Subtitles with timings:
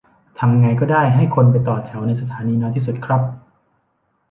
[0.39, 3.21] ทำไงก็ได้ให้คนไปต่อแถวในสถานีน้อยที่สุดครับ